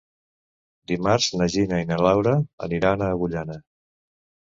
Dimarts 0.91 1.27
na 1.41 1.47
Gina 1.55 1.81
i 1.81 1.87
na 1.89 1.99
Laura 2.05 2.33
aniran 2.79 3.05
a 3.05 3.11
Agullana. 3.17 3.59